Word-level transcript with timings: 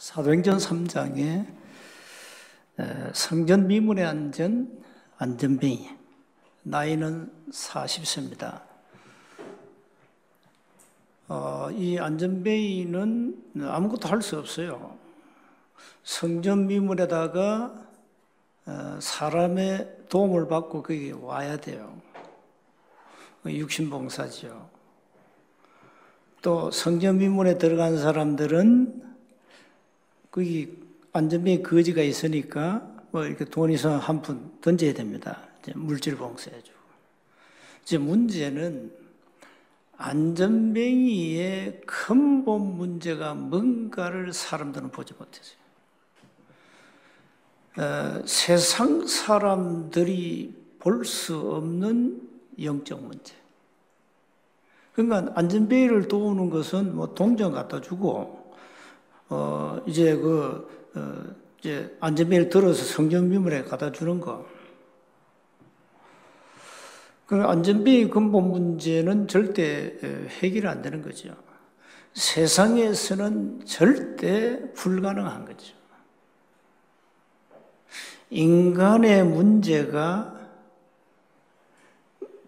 사도행전 0.00 0.56
3장에 0.56 1.46
성전 3.12 3.66
미문에 3.66 4.02
앉은 4.02 4.82
안전뱅이 5.18 5.90
나이는 6.62 7.30
40세입니다. 7.52 8.62
어, 11.28 11.68
이 11.72 11.98
안전뱅이는 11.98 13.52
아무것도 13.60 14.08
할 14.08 14.22
수 14.22 14.38
없어요. 14.38 14.96
성전 16.02 16.66
미문에다가 16.66 17.74
어, 18.64 18.98
사람의 19.02 20.06
도움을 20.08 20.48
받고 20.48 20.82
거기 20.82 21.12
와야 21.12 21.58
돼요. 21.58 22.00
육신봉사죠. 23.44 24.70
또 26.40 26.70
성전 26.70 27.18
미문에 27.18 27.58
들어간 27.58 27.98
사람들은 27.98 29.09
거기 30.30 30.78
안전병 31.12 31.62
거지가 31.62 32.02
있으니까 32.02 32.88
뭐 33.10 33.24
이렇게 33.24 33.44
돈 33.44 33.70
있으면 33.72 33.98
한푼 33.98 34.52
던져야 34.60 34.94
됩니다. 34.94 35.42
이제 35.62 35.72
물질 35.74 36.16
봉사해주고. 36.16 36.78
이제 37.82 37.98
문제는 37.98 38.92
안전뱅이의 39.96 41.82
근본 41.86 42.76
문제가 42.76 43.34
뭔가를 43.34 44.32
사람들은 44.32 44.90
보지 44.90 45.14
못했어요. 45.14 45.60
어, 47.78 48.22
세상 48.26 49.06
사람들이 49.06 50.58
볼 50.78 51.04
수 51.04 51.38
없는 51.38 52.28
영적 52.62 53.02
문제. 53.02 53.34
그러니까 54.94 55.32
안전뱅이를 55.38 56.08
도우는 56.08 56.50
것은 56.50 56.94
뭐 56.96 57.14
동전 57.14 57.52
갖다 57.52 57.80
주고 57.80 58.39
어, 59.30 59.80
이제 59.86 60.16
그, 60.16 60.90
어, 60.94 61.24
이제 61.58 61.96
안전벨 62.00 62.48
들어서 62.48 62.84
성전 62.84 63.28
미물에 63.28 63.62
갖다 63.62 63.92
주는 63.92 64.20
거. 64.20 64.46
그 67.26 67.36
안전벨 67.36 68.10
근본 68.10 68.50
문제는 68.50 69.28
절대 69.28 69.96
해결이 70.42 70.66
안 70.66 70.82
되는 70.82 71.00
거죠. 71.00 71.34
세상에서는 72.12 73.64
절대 73.66 74.72
불가능한 74.72 75.44
거죠. 75.44 75.74
인간의 78.30 79.24
문제가 79.24 80.38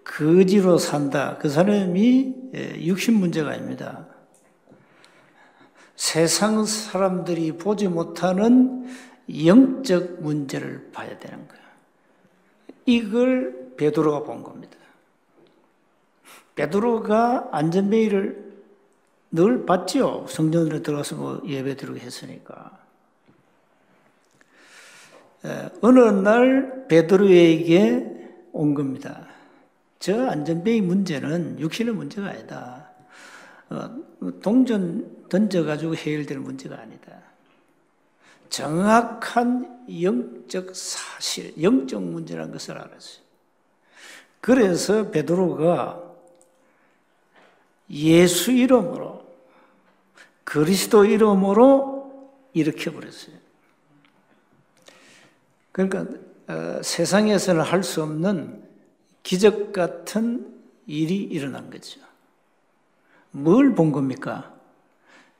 거지로 0.04 0.78
산다. 0.78 1.38
그 1.38 1.48
사람이 1.48 2.34
육신 2.80 3.14
문제가 3.14 3.50
아닙니다. 3.50 4.11
세상 6.02 6.64
사람들이 6.64 7.52
보지 7.52 7.86
못하는 7.86 8.92
영적 9.46 10.20
문제를 10.20 10.90
봐야 10.90 11.16
되는 11.16 11.46
거예요. 11.46 11.62
이걸 12.86 13.74
베드로가 13.76 14.24
본 14.24 14.42
겁니다. 14.42 14.76
베드로가 16.56 17.50
안전베일을 17.52 18.52
늘 19.30 19.64
봤죠. 19.64 20.26
성전으로 20.28 20.82
들어가서 20.82 21.14
뭐 21.14 21.40
예배 21.46 21.76
드리고 21.76 21.98
했으니까. 21.98 22.78
어느 25.82 26.00
날 26.00 26.88
베드로에게 26.88 28.50
온 28.50 28.74
겁니다. 28.74 29.28
저 30.00 30.26
안전베이 30.26 30.80
문제는 30.80 31.60
육신의 31.60 31.94
문제가 31.94 32.30
아니다. 32.30 32.81
어, 33.72 34.40
동전 34.40 35.26
던져가지고 35.28 35.96
해결될 35.96 36.38
문제가 36.38 36.78
아니다. 36.78 37.20
정확한 38.50 39.86
영적 40.02 40.76
사실, 40.76 41.54
영적 41.60 42.02
문제라는 42.02 42.52
것을 42.52 42.76
알았어요. 42.76 43.22
그래서 44.40 45.10
베드로가 45.10 46.02
예수 47.90 48.52
이름으로 48.52 49.24
그리스도 50.44 51.04
이름으로 51.04 52.30
일으켜 52.52 52.92
버렸어요. 52.92 53.36
그러니까 55.72 56.06
어, 56.48 56.82
세상에서는 56.82 57.62
할 57.62 57.82
수 57.82 58.02
없는 58.02 58.62
기적 59.22 59.72
같은 59.72 60.52
일이 60.86 61.16
일어난 61.16 61.70
거죠. 61.70 62.00
뭘 63.32 63.74
본 63.74 63.92
겁니까? 63.92 64.52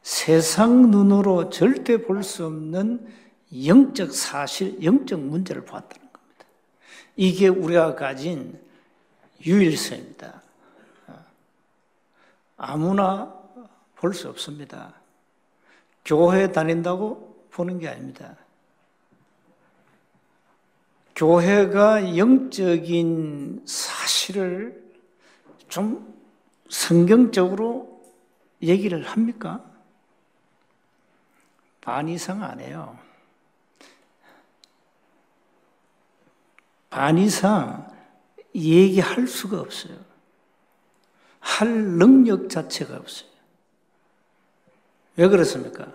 세상 0.02 0.90
눈으로 0.90 1.50
절대 1.50 1.98
볼 1.98 2.22
수 2.22 2.46
없는 2.46 3.06
영적 3.66 4.12
사실, 4.12 4.82
영적 4.82 5.20
문제를 5.20 5.64
보았다는 5.64 6.08
겁니다. 6.12 6.46
이게 7.16 7.48
우리가 7.48 7.94
가진 7.94 8.58
유일성입니다. 9.44 10.42
아무나 12.56 13.32
볼 13.96 14.14
수 14.14 14.28
없습니다. 14.28 14.94
교회 16.04 16.50
다닌다고 16.50 17.46
보는 17.50 17.78
게 17.78 17.88
아닙니다. 17.88 18.36
교회가 21.14 22.16
영적인 22.16 23.62
사실을 23.66 24.82
좀 25.68 26.11
성경적으로 26.72 28.02
얘기를 28.62 29.02
합니까? 29.06 29.62
반 31.82 32.08
이상 32.08 32.42
안 32.42 32.60
해요. 32.60 32.98
반 36.88 37.18
이상 37.18 37.94
얘기할 38.54 39.26
수가 39.26 39.60
없어요. 39.60 39.98
할 41.40 41.68
능력 41.68 42.48
자체가 42.48 42.96
없어요. 42.96 43.28
왜 45.16 45.28
그렇습니까? 45.28 45.92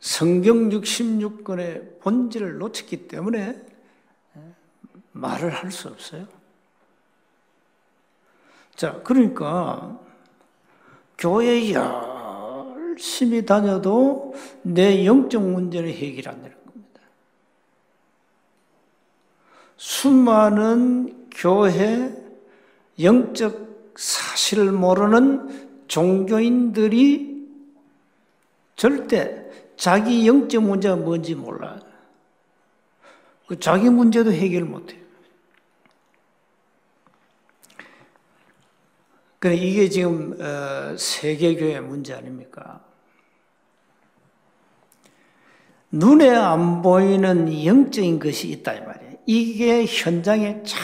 성경 0.00 0.68
66권의 0.70 2.00
본질을 2.00 2.58
놓쳤기 2.58 3.06
때문에 3.06 3.64
말을 5.12 5.50
할 5.50 5.70
수 5.70 5.86
없어요. 5.88 6.39
자, 8.80 8.98
그러니까 9.04 10.00
교회 11.18 11.70
열심히 11.74 13.44
다녀도 13.44 14.32
내 14.62 15.04
영적 15.04 15.42
문제는 15.42 15.92
해결 15.92 16.32
안 16.32 16.40
되는 16.40 16.56
겁니다. 16.64 17.00
수많은 19.76 21.26
교회 21.30 22.10
영적 22.98 23.92
사실을 23.96 24.72
모르는 24.72 25.84
종교인들이 25.86 27.48
절대 28.76 29.44
자기 29.76 30.26
영적 30.26 30.62
문제가 30.62 30.96
뭔지 30.96 31.34
몰라요. 31.34 31.80
그 33.46 33.60
자기 33.60 33.90
문제도 33.90 34.32
해결 34.32 34.64
못 34.64 34.90
해요. 34.90 34.99
그래 39.40 39.54
이게 39.54 39.88
지금 39.88 40.36
어, 40.40 40.96
세계교회 40.98 41.80
문제 41.80 42.12
아닙니까? 42.14 42.84
눈에 45.90 46.28
안 46.30 46.82
보이는 46.82 47.64
영적인 47.64 48.18
것이 48.18 48.48
있다 48.50 48.74
이 48.74 48.80
말이에요. 48.82 49.14
이게 49.26 49.86
현장에 49.86 50.62
쫙 50.62 50.78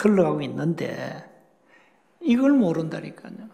흘러가고 0.00 0.40
있는데 0.42 1.22
이걸 2.20 2.52
모른다니까요. 2.52 3.52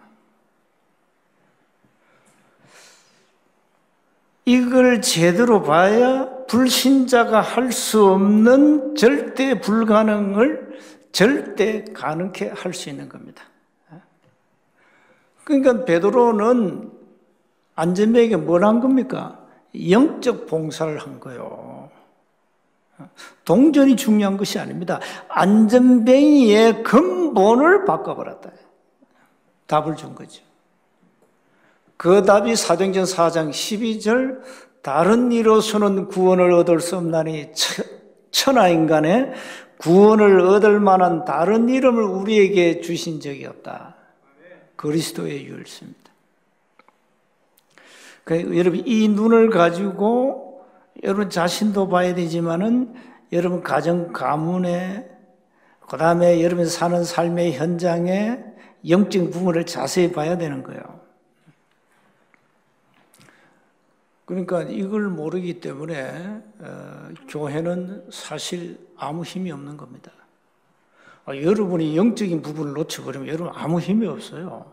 이걸 4.45 5.03
제대로 5.03 5.63
봐야 5.63 6.29
불신자가 6.47 7.41
할 7.41 7.71
수 7.73 8.07
없는 8.07 8.95
절대 8.95 9.61
불가능을 9.61 10.79
절대 11.13 11.85
가능케 11.93 12.51
할 12.55 12.73
수 12.73 12.89
있는 12.89 13.09
겁니다. 13.09 13.43
그러니까 15.49 15.85
베드로는 15.87 16.91
안전뱅이에게 17.75 18.37
뭘 18.37 18.65
한 18.65 18.81
겁니까? 18.81 19.39
영적 19.91 20.47
봉사를 20.47 20.99
한 20.99 21.21
거요. 21.21 21.89
동전이 23.45 23.97
중요한 23.97 24.37
것이 24.37 24.59
아닙니다. 24.59 25.01
안전뱅이의 25.29 26.83
근본을 26.83 27.85
바꿔버렸다. 27.85 28.51
답을 29.67 29.97
준 29.97 30.15
거죠. 30.15 30.43
그 31.97 32.25
답이 32.25 32.55
사도행전 32.55 33.05
4장 33.05 33.51
12절 33.51 34.41
다른 34.83 35.33
이로서는 35.33 36.09
구원을 36.09 36.53
얻을 36.53 36.81
수 36.81 36.97
없나니 36.97 37.53
천하 38.31 38.69
인간의 38.69 39.33
구원을 39.79 40.41
얻을 40.41 40.81
만한 40.81 41.25
다른 41.25 41.69
이름을 41.69 42.03
우리에게 42.03 42.81
주신 42.81 43.21
적이 43.21 43.47
없다. 43.47 43.98
그리스도의 44.79 45.45
유일입니다. 45.47 46.09
그 48.25 48.57
여러분 48.57 48.87
이 48.87 49.09
눈을 49.09 49.51
가지고 49.51 50.65
여러분 51.03 51.31
자신도 51.31 51.89
봐야 51.89 52.15
되지만은 52.15 52.95
여러분 53.33 53.63
가정 53.63 54.13
가문에 54.13 55.09
그다음에 55.89 56.43
여러분 56.43 56.67
사는 56.67 57.03
삶의 57.05 57.55
현장에 57.55 58.39
영적 58.89 59.31
부분을 59.31 59.67
자세히 59.67 60.13
봐야 60.13 60.39
되는 60.39 60.63
거예요. 60.63 61.01
그러니까 64.27 64.63
이걸 64.63 65.09
모르기 65.09 65.61
때문에 65.61 66.43
어, 66.59 67.09
교회는 67.29 68.11
사실 68.13 68.79
아무 68.97 69.25
힘이 69.25 69.51
없는 69.51 69.79
겁니다. 69.79 70.13
아, 71.29 71.37
여러분이 71.37 71.95
영적인 71.95 72.41
부분을 72.41 72.73
놓쳐버리면 72.73 73.29
여러분 73.29 73.53
아무 73.55 73.79
힘이 73.81 74.07
없어요. 74.07 74.65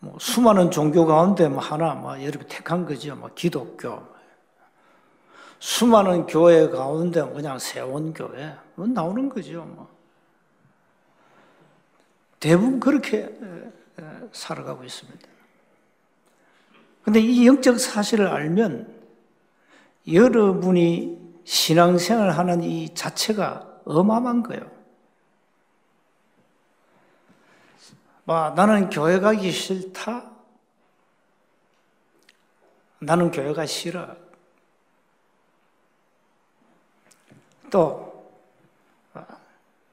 뭐 0.00 0.16
수많은 0.18 0.72
종교 0.72 1.06
가운데 1.06 1.48
뭐 1.48 1.60
하나 1.60 1.94
뭐 1.94 2.20
여러분 2.20 2.48
택한 2.48 2.84
거죠. 2.84 3.14
뭐 3.14 3.30
기독교. 3.32 4.02
수많은 5.60 6.26
교회 6.26 6.68
가운데 6.68 7.22
그냥 7.30 7.60
세운 7.60 8.12
교회 8.12 8.56
뭐 8.74 8.88
나오는 8.88 9.28
거죠. 9.28 9.64
뭐. 9.64 9.88
대부분 12.40 12.80
그렇게 12.80 13.32
살아가고 14.32 14.82
있습니다. 14.82 15.28
근데 17.04 17.20
이 17.20 17.46
영적 17.46 17.78
사실을 17.78 18.26
알면 18.26 18.92
여러분이 20.12 21.18
신앙생활 21.44 22.30
하는 22.30 22.64
이 22.64 22.92
자체가 22.94 23.80
어마어마한 23.84 24.42
거예요. 24.42 24.74
막 28.26 28.54
뭐, 28.54 28.54
나는 28.54 28.88
교회 28.88 29.20
가기 29.20 29.50
싫다. 29.52 30.30
나는 33.00 33.30
교회가 33.30 33.66
싫어. 33.66 34.16
또 37.70 38.32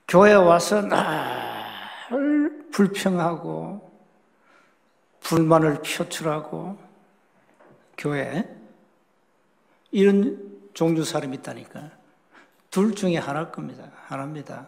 교회 0.07 0.33
와서 0.33 0.81
늘 0.81 2.69
불평하고 2.71 3.91
불만을 5.19 5.81
표출하고 5.81 6.77
교회 7.97 8.47
이런 9.91 10.69
종류 10.73 11.03
사람이 11.03 11.37
있다니까 11.37 11.91
둘 12.69 12.95
중에 12.95 13.17
하나 13.17 13.51
겁니다. 13.51 13.91
하나입니다. 14.05 14.67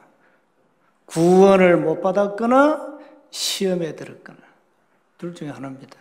구원을 1.05 1.77
못 1.77 2.01
받았거나 2.01 2.92
시험에 3.33 3.95
들었거나 3.95 4.37
둘 5.17 5.33
중에 5.33 5.49
하나입니다. 5.49 5.97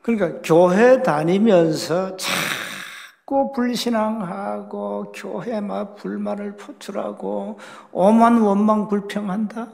그러니까 0.00 0.40
교회 0.42 1.02
다니면서 1.02 2.16
자꾸 2.16 3.50
불신앙하고 3.52 5.12
교회 5.12 5.60
막 5.60 5.96
불만을 5.96 6.56
표출하고 6.56 7.58
오만 7.90 8.40
원망 8.40 8.86
불평한다. 8.88 9.66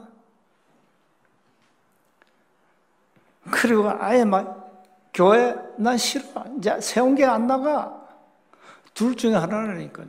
그리고 3.51 3.91
아예 3.99 4.25
막 4.25 4.83
교회 5.13 5.55
난 5.77 5.95
싫어. 5.95 6.43
이제 6.57 6.81
세운 6.81 7.13
게 7.13 7.23
안 7.23 7.45
나가. 7.45 7.95
둘 8.95 9.15
중에 9.15 9.35
하나라니까요. 9.35 10.07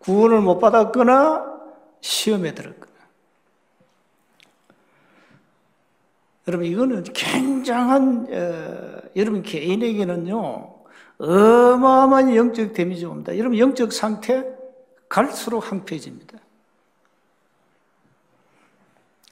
구원을 0.00 0.42
못 0.42 0.58
받았거나 0.58 1.53
시험에 2.04 2.54
들었거나. 2.54 2.92
여러분, 6.46 6.66
이거는 6.66 7.04
굉장한, 7.04 8.26
어, 8.30 9.00
여러분 9.16 9.42
개인에게는요, 9.42 10.74
어마어마한 11.16 12.36
영적 12.36 12.74
데미지가 12.74 13.10
옵니다. 13.10 13.38
여러분, 13.38 13.58
영적 13.58 13.92
상태 13.92 14.44
갈수록 15.08 15.70
황폐해집니다. 15.70 16.38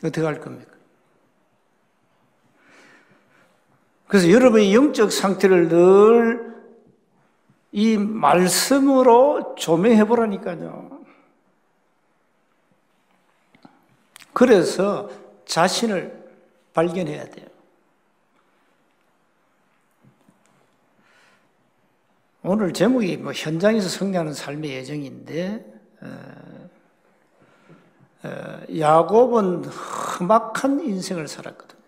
어떻게 0.04 0.22
할 0.22 0.40
겁니까? 0.40 0.72
그래서 4.06 4.30
여러분의 4.30 4.74
영적 4.74 5.12
상태를 5.12 5.68
늘 5.68 6.52
이 7.72 7.96
말씀으로 7.96 9.54
조명해 9.56 10.04
보라니까요. 10.04 10.91
그래서 14.32 15.10
자신을 15.44 16.22
발견해야 16.72 17.24
돼요. 17.26 17.46
오늘 22.44 22.72
제목이 22.72 23.18
뭐 23.18 23.32
현장에서 23.32 23.88
성장하는 23.88 24.34
삶의 24.34 24.70
예정인데 24.70 25.64
어, 26.00 26.68
어, 28.24 28.60
야곱은 28.76 29.64
험악한 29.64 30.80
인생을 30.80 31.28
살았거든요. 31.28 31.82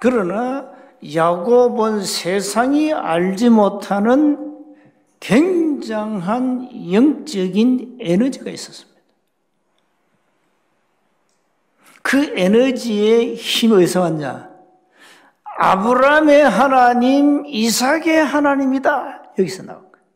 그러나 0.00 0.72
야곱은 1.14 2.04
세상이 2.04 2.92
알지 2.92 3.50
못하는 3.50 4.64
굉장한 5.20 6.92
영적인 6.92 7.98
에너지가 8.00 8.50
있었습니다. 8.50 8.97
그 12.08 12.32
에너지의 12.34 13.34
어디서 13.34 14.00
왔냐? 14.00 14.48
아브라함의 15.58 16.42
하나님, 16.42 17.44
이삭의 17.44 18.24
하나님이다. 18.24 19.32
여기서 19.38 19.64
나온 19.64 19.82
거예요. 19.92 20.06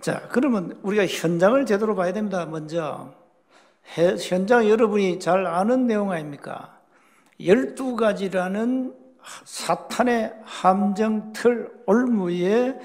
자, 0.00 0.28
그러면 0.30 0.78
우리가 0.84 1.04
현장을 1.04 1.66
제대로 1.66 1.96
봐야 1.96 2.12
됩니다. 2.12 2.46
먼저. 2.46 3.12
현장 4.20 4.68
여러분이 4.68 5.18
잘 5.18 5.44
아는 5.44 5.88
내용 5.88 6.12
아닙니까? 6.12 6.78
열두 7.44 7.96
가지라는 7.96 8.94
사탄의 9.44 10.32
함정 10.44 11.32
틀 11.32 11.72
올무에 11.86 12.78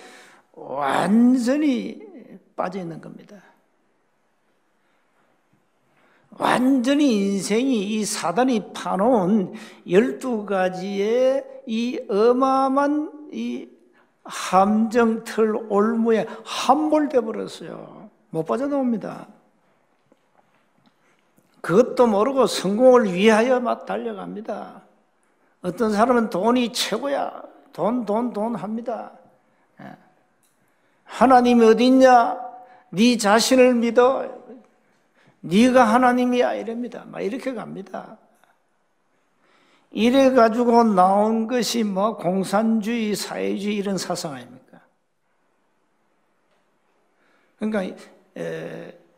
완전히 0.53 1.99
빠져 2.55 2.79
있는 2.79 2.99
겁니다. 2.99 3.50
완전히 6.41 7.17
인생이 7.17 7.83
이 7.83 8.03
사단이 8.03 8.73
파놓은 8.73 9.53
열두 9.87 10.47
가지의 10.47 11.45
이 11.67 11.99
어마어마한 12.09 13.29
이 13.31 13.69
함정틀 14.23 15.67
올무에 15.69 16.25
함몰돼 16.43 17.21
버렸어요. 17.21 18.09
못 18.31 18.43
빠져나옵니다. 18.43 19.27
그것도 21.61 22.07
모르고 22.07 22.47
성공을 22.47 23.13
위하여 23.13 23.59
막 23.59 23.85
달려갑니다. 23.85 24.81
어떤 25.61 25.93
사람은 25.93 26.31
돈이 26.31 26.73
최고야. 26.73 27.43
돈, 27.71 28.03
돈, 28.03 28.33
돈 28.33 28.55
합니다. 28.55 29.11
예. 29.79 29.95
하나님이 31.03 31.65
어디 31.67 31.85
있냐? 31.85 32.35
네 32.89 33.15
자신을 33.15 33.75
믿어. 33.75 34.40
네가 35.41 35.83
하나님이야 35.83 36.55
이럽니다. 36.55 37.05
막 37.05 37.21
이렇게 37.21 37.53
갑니다. 37.53 38.17
이래 39.91 40.31
가지고 40.31 40.83
나온 40.83 41.47
것이 41.47 41.83
뭐 41.83 42.15
공산주의, 42.15 43.15
사회주의 43.15 43.75
이런 43.75 43.97
사상 43.97 44.33
아닙니까? 44.33 44.81
그러니까 47.57 47.95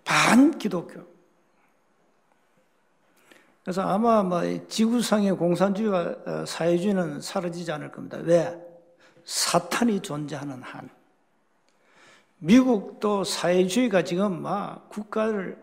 반 0.03 0.57
기독교. 0.57 1.13
그래서 3.63 3.81
아마 3.81 4.23
뭐 4.23 4.41
지구상의 4.67 5.37
공산주의와 5.37 6.15
어, 6.25 6.45
사회주의는 6.45 7.21
사라지지 7.21 7.71
않을 7.71 7.91
겁니다. 7.91 8.17
왜? 8.17 8.53
사탄이 9.23 10.01
존재하는 10.01 10.61
한. 10.61 10.89
미국도 12.39 13.23
사회주의가 13.23 14.03
지금 14.03 14.41
막 14.41 14.89
국가를 14.89 15.57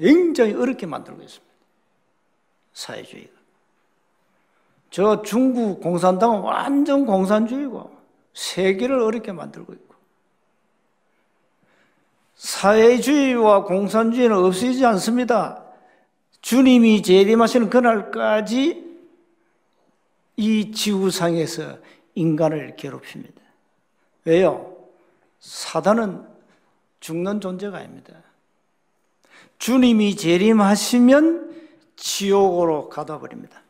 굉장히 0.00 0.54
어렵게 0.54 0.86
만들고 0.86 1.22
있습니다. 1.22 1.54
사회주의가. 2.72 3.30
저 4.90 5.22
중국 5.22 5.80
공산당은 5.80 6.40
완전 6.40 7.04
공산주의고 7.04 7.96
세계를 8.32 8.98
어렵게 8.98 9.32
만들고 9.32 9.72
있고 9.74 9.94
사회주의와 12.36 13.64
공산주의는 13.64 14.36
없어지지 14.36 14.84
않습니다. 14.86 15.62
주님이 16.40 17.02
재림하시는 17.02 17.68
그날까지 17.68 18.90
이 20.36 20.72
지구상에서 20.72 21.78
인간을 22.14 22.76
괴롭힙니다. 22.76 23.42
왜요? 24.24 24.74
사단은 25.38 26.26
죽는 27.00 27.42
존재가 27.42 27.76
아닙니다. 27.76 28.14
주님이 29.60 30.16
재림하시면 30.16 31.68
지옥으로 31.94 32.88
가다 32.88 33.20
버립니다. 33.20 33.62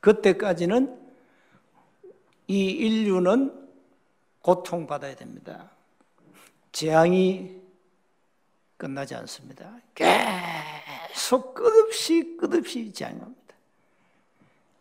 그때까지는 0.00 0.98
이 2.48 2.64
인류는 2.66 3.54
고통받아야 4.42 5.14
됩니다. 5.14 5.70
재앙이 6.72 7.56
끝나지 8.76 9.14
않습니다. 9.14 9.70
계속 9.94 11.54
끝없이 11.54 12.36
끝없이 12.36 12.92
재앙합니다. 12.92 13.38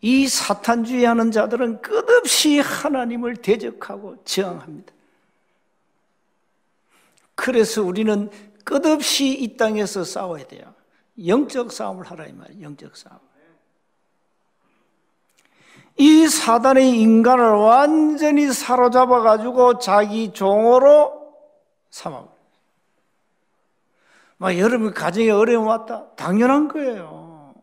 이 0.01 0.27
사탄주의 0.27 1.05
하는 1.05 1.31
자들은 1.31 1.83
끝없이 1.83 2.57
하나님을 2.59 3.35
대적하고 3.37 4.23
저항합니다. 4.23 4.91
그래서 7.35 7.83
우리는 7.83 8.31
끝없이 8.67 9.29
이 9.29 9.55
땅에서 9.55 10.03
싸워야 10.03 10.45
돼요. 10.45 10.73
영적 11.25 11.71
싸움을 11.71 12.05
하라 12.05 12.25
이 12.25 12.33
말이에요. 12.33 12.61
영적 12.61 12.97
싸움. 12.97 13.17
이 15.95 16.27
사단의 16.27 16.99
인간을 16.99 17.43
완전히 17.43 18.51
사로잡아 18.51 19.21
가지고 19.21 19.79
자기 19.79 20.33
종으로 20.33 21.33
삼아. 21.89 22.27
막 24.35 24.57
여러분 24.59 24.93
가정에 24.93 25.29
어려움 25.29 25.67
왔다. 25.67 26.11
당연한 26.15 26.67
거예요. 26.67 27.55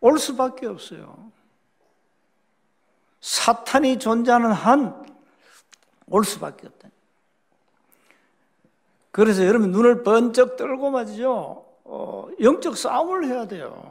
올 0.00 0.18
수밖에 0.18 0.66
없어요. 0.66 1.30
사탄이 3.20 3.98
존재하는 3.98 4.52
한 4.52 5.06
올 6.08 6.24
수밖에 6.24 6.66
없다. 6.66 6.88
그래서 9.16 9.46
여러분 9.46 9.70
눈을 9.70 10.02
번쩍 10.02 10.58
떨고 10.58 10.90
말이죠. 10.90 11.64
어, 11.84 12.28
영적 12.38 12.76
싸움을 12.76 13.24
해야 13.24 13.46
돼요. 13.46 13.82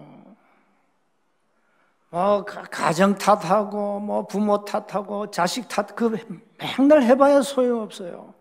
어, 2.12 2.46
가정 2.46 3.17
탓하고, 3.17 4.01
뭐 4.01 4.27
부모 4.27 4.63
탓하고, 4.63 5.32
자식 5.32 5.67
탓, 5.67 5.96
그 5.96 6.15
맨날 6.60 7.01
해봐야 7.01 7.41
소용없어요. 7.41 8.36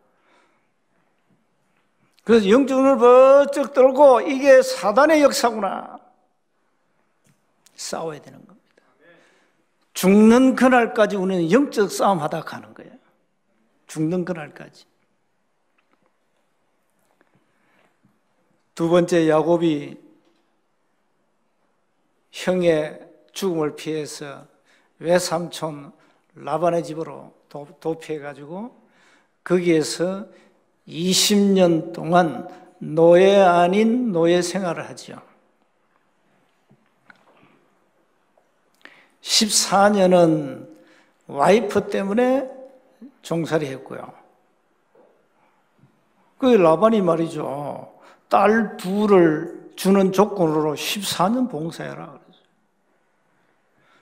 그래서 2.22 2.50
영적을 2.50 2.98
번쩍 2.98 3.72
들고 3.72 4.20
이게 4.20 4.60
사단의 4.60 5.22
역사구나. 5.22 5.98
싸워야 7.76 8.20
되는 8.20 8.38
겁니다. 8.46 8.82
죽는 9.94 10.54
그날까지 10.54 11.16
우리는 11.16 11.50
영적 11.50 11.90
싸움 11.90 12.20
하다 12.20 12.42
가는 12.42 12.74
거예요. 12.74 12.92
죽는 13.86 14.26
그날까지. 14.26 14.84
두 18.74 18.88
번째 18.88 19.28
야곱이 19.28 19.96
형의 22.32 23.00
죽음을 23.32 23.76
피해서 23.76 24.46
외삼촌 24.98 25.92
라반의 26.34 26.82
집으로 26.82 27.32
도피해가지고 27.80 28.74
거기에서 29.44 30.26
20년 30.88 31.92
동안 31.92 32.48
노예 32.78 33.36
아닌 33.36 34.10
노예 34.10 34.42
생활을 34.42 34.88
하죠. 34.90 35.22
14년은 39.22 40.68
와이프 41.28 41.88
때문에 41.88 42.50
종살이 43.22 43.66
했고요. 43.66 44.12
그 46.38 46.46
라반이 46.46 47.00
말이죠. 47.00 47.93
딸 48.34 48.76
둘을 48.76 49.70
주는 49.76 50.10
조건으로 50.10 50.74
14년 50.74 51.48
봉사해라. 51.48 52.18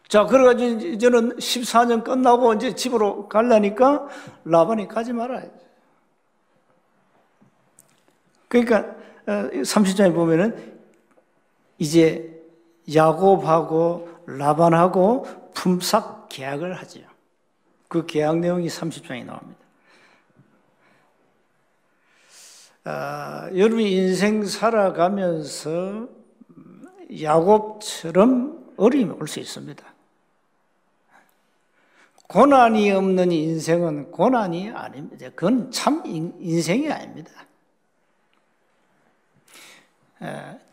자, 0.09 0.25
그래가지고 0.25 0.87
이제는 0.87 1.37
14년 1.37 2.03
끝나고 2.03 2.55
이제 2.55 2.75
집으로 2.75 3.29
갈라니까 3.29 4.09
라반이 4.47 4.89
가지 4.89 5.13
말아야 5.13 5.43
돼. 5.43 5.53
그러니까 8.49 8.95
30장에 9.27 10.13
어, 10.13 10.15
보면은 10.15 10.79
이제 11.77 12.43
야곱하고 12.95 14.09
라반하고 14.25 15.27
품삯 15.53 16.29
계약을 16.31 16.73
하죠. 16.73 17.01
그 17.87 18.07
계약 18.07 18.39
내용이 18.39 18.69
30장에 18.69 19.27
나옵니다. 19.27 19.62
아, 22.85 23.49
여러분이 23.55 23.91
인생 23.93 24.45
살아가면서 24.45 26.09
야곱처럼 27.21 28.75
어려움이 28.77 29.11
올 29.21 29.29
수 29.29 29.39
있습니다. 29.41 29.85
고난이 32.29 32.91
없는 32.91 33.31
인생은 33.31 34.11
고난이 34.11 34.71
아닙니다. 34.71 35.27
그건 35.35 35.71
참 35.71 36.03
인생이 36.07 36.91
아닙니다. 36.91 37.31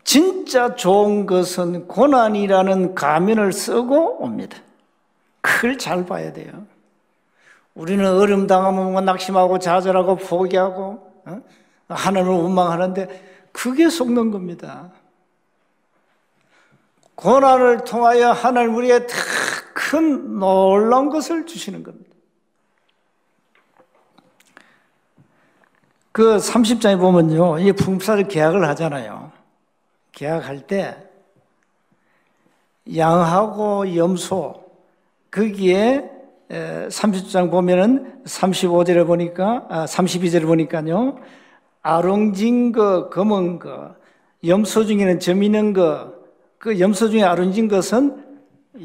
진짜 0.04 0.74
좋은 0.74 1.26
것은 1.26 1.86
고난이라는 1.86 2.94
가면을 2.94 3.52
쓰고 3.52 4.24
옵니다. 4.24 4.56
그걸 5.42 5.76
잘 5.76 6.06
봐야 6.06 6.32
돼요. 6.32 6.50
우리는 7.74 8.06
어려움 8.06 8.46
당하면 8.46 8.92
뭐 8.92 9.00
낙심하고 9.02 9.58
좌절하고 9.58 10.16
포기하고 10.16 11.12
어? 11.26 11.42
하나님을 11.94 12.34
원망하는데 12.34 13.48
그게 13.52 13.88
속는 13.88 14.30
겁니다. 14.30 14.92
고난을 17.14 17.84
통하여 17.84 18.30
하나님 18.32 18.74
우리의 18.74 19.06
큰 19.74 20.38
놀라운 20.38 21.10
것을 21.10 21.46
주시는 21.46 21.82
겁니다. 21.82 22.10
그 26.12 26.38
30장에 26.38 26.98
보면요, 26.98 27.58
이 27.58 27.72
품사를 27.72 28.26
계약을 28.26 28.66
하잖아요. 28.68 29.30
계약할 30.12 30.66
때 30.66 30.96
양하고 32.96 33.96
염소 33.96 34.64
거기에 35.30 36.10
30장 36.48 37.50
보면은 37.50 38.24
35절에 38.24 39.06
보니까 39.06 39.66
아 39.68 39.84
32절에 39.84 40.44
보니까요. 40.46 41.18
아롱진 41.82 42.72
거, 42.72 43.08
검은 43.08 43.58
거, 43.58 43.94
염소 44.46 44.84
중에는 44.84 45.20
점 45.20 45.42
있는 45.42 45.72
거, 45.72 46.14
그 46.58 46.78
염소 46.78 47.08
중에 47.08 47.22
아롱진 47.22 47.68
것은 47.68 48.24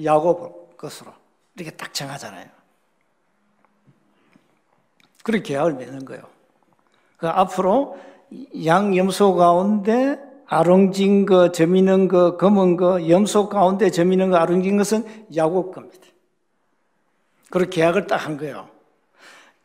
야곱 0.04 0.78
것으로 0.78 1.12
이렇게 1.56 1.72
딱 1.72 1.94
정하잖아요. 1.94 2.46
그렇게 5.24 5.44
계약을 5.44 5.74
맺는 5.74 6.06
거예요. 6.06 6.24
그 7.18 7.28
앞으로 7.28 7.98
양 8.66 8.96
염소 8.96 9.36
가운데 9.36 10.20
아롱진 10.48 11.26
거, 11.26 11.52
점 11.52 11.76
있는 11.76 12.08
거, 12.08 12.38
검은 12.38 12.78
거, 12.78 13.10
염소 13.10 13.50
가운데 13.50 13.90
점 13.90 14.12
있는 14.14 14.30
거, 14.30 14.38
아롱진 14.38 14.78
것은 14.78 15.28
야곱 15.36 15.74
겁니다. 15.74 16.06
그리고 17.50 17.70
계약을 17.70 18.08
딱 18.08 18.26
한 18.26 18.38
거예요. 18.38 18.75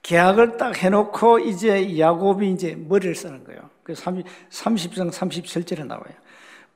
계약을 0.02 0.56
딱 0.56 0.82
해놓고 0.82 1.40
이제 1.40 1.98
야곱이 1.98 2.50
이제 2.50 2.76
머리를 2.88 3.14
쓰는 3.14 3.44
거예요. 3.44 3.60
그 3.82 3.94
30, 3.94 4.24
30장 4.50 5.10
37절에 5.10 5.86
나와요. 5.86 6.04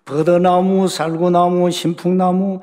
버더나무, 0.05 0.89
살구나무, 0.89 1.71
신풍나무, 1.71 2.61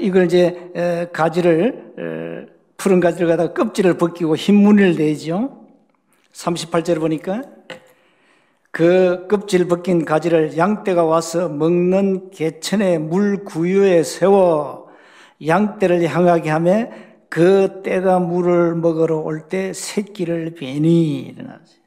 이걸 0.00 0.26
이제 0.26 1.08
가지를, 1.12 2.48
푸른 2.76 3.00
가지를 3.00 3.28
갖다가 3.28 3.54
껍질을 3.54 3.96
벗기고 3.96 4.36
흰 4.36 4.56
무늬를 4.56 4.96
내죠. 4.96 5.64
38절에 6.32 7.00
보니까 7.00 7.42
그 8.70 9.26
껍질 9.28 9.68
벗긴 9.68 10.04
가지를 10.04 10.58
양떼가 10.58 11.04
와서 11.04 11.48
먹는 11.48 12.30
개천의 12.32 12.98
물 12.98 13.44
구유에 13.44 14.02
세워 14.02 14.88
양떼를 15.44 16.02
향하게 16.08 16.50
하며 16.50 16.88
그 17.34 17.82
떼가 17.82 18.20
물을 18.20 18.76
먹으러 18.76 19.18
올 19.18 19.48
때 19.48 19.72
새끼를 19.72 20.54
베니 20.54 21.22
일어나지. 21.22 21.82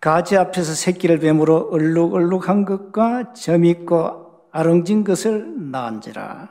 가지 0.00 0.38
앞에서 0.38 0.72
새끼를 0.72 1.18
뱀으로 1.18 1.68
얼룩얼룩한 1.72 2.64
것과 2.64 3.34
점 3.34 3.66
있고 3.66 4.48
아롱진 4.50 5.04
것을 5.04 5.70
낳은지라. 5.70 6.48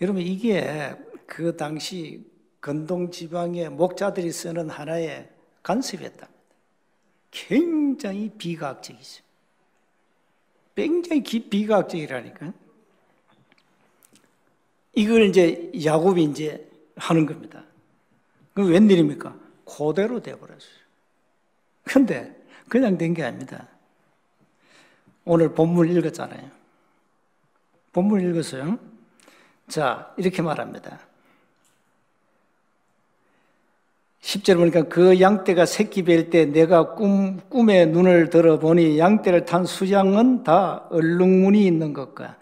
여러분 0.00 0.22
이게 0.22 0.96
그 1.26 1.56
당시 1.56 2.26
건동 2.60 3.12
지방의 3.12 3.70
목자들이 3.70 4.32
쓰는 4.32 4.68
하나의 4.70 5.28
간섭이었다. 5.62 6.28
굉장히 7.30 8.28
비과학적이죠. 8.36 9.22
굉장히 10.74 11.22
비과학적이라니까. 11.22 12.65
이걸 14.96 15.26
이제 15.26 15.70
야곱이 15.84 16.24
이제 16.24 16.68
하는 16.96 17.26
겁니다. 17.26 17.62
그 18.54 18.66
웬일입니까? 18.66 19.36
그대로 19.64 20.20
돼버렸어요. 20.20 20.76
근데 21.84 22.34
그냥 22.68 22.98
된 22.98 23.14
게 23.14 23.22
아닙니다. 23.22 23.68
오늘 25.24 25.52
본문 25.52 25.90
읽었잖아요. 25.90 26.50
본문 27.92 28.30
읽었어요. 28.30 28.78
자, 29.68 30.12
이렇게 30.16 30.40
말합니다. 30.40 30.98
10절 34.22 34.56
보니까 34.56 34.82
그 34.84 35.20
양떼가 35.20 35.66
새끼 35.66 36.02
뵐 36.02 36.30
때 36.30 36.46
내가 36.46 36.94
꿈, 36.94 37.38
꿈에 37.48 37.86
눈을 37.86 38.30
들어보니 38.30 38.98
양떼를 38.98 39.44
탄 39.44 39.66
수양은 39.66 40.42
다 40.42 40.86
얼룩무늬 40.90 41.66
있는 41.66 41.92
것과 41.92 42.36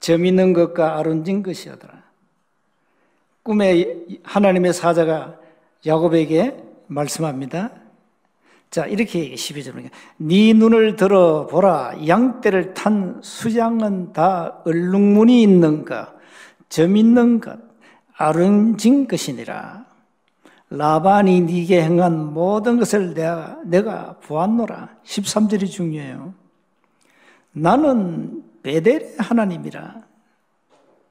점 0.00 0.24
있는 0.24 0.52
것과 0.52 0.98
아른진 0.98 1.42
것이었더라. 1.42 2.02
꿈에 3.42 4.04
하나님의 4.22 4.72
사자가 4.72 5.38
야곱에게 5.86 6.56
말씀합니다. 6.86 7.70
자, 8.70 8.84
이렇게 8.84 9.34
12절 9.34 9.72
보니까 9.72 9.90
네 10.18 10.52
눈을 10.52 10.96
들어 10.96 11.46
보라. 11.46 12.06
양떼를 12.06 12.74
탄 12.74 13.20
수양은 13.22 14.12
다 14.12 14.60
얼룩무늬 14.64 15.42
있는가, 15.42 16.14
점 16.68 16.96
있는 16.96 17.40
것, 17.40 17.58
아른진 18.14 19.08
것이니라. 19.08 19.86
라반이 20.70 21.40
네게 21.42 21.82
행한 21.82 22.34
모든 22.34 22.78
것을 22.78 23.14
내가, 23.14 23.58
내가 23.64 24.16
보았노라. 24.22 24.96
13절이 25.02 25.70
중요해요. 25.70 26.34
나는 27.52 28.44
베델의 28.68 29.14
하나님이라. 29.16 29.94